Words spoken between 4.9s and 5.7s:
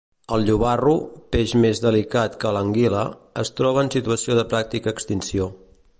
extinció.